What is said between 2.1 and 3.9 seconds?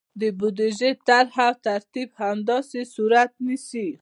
همداسې صورت نیسي.